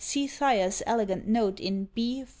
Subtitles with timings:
[0.03, 2.21] See Thyer's elegant note in B.
[2.21, 2.29] iv.